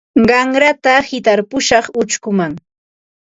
[0.29, 2.51] Qanrata hitarpushaq uchkuman.